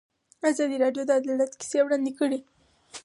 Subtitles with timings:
[0.49, 2.39] ازادي راډیو د عدالت کیسې وړاندې کړي.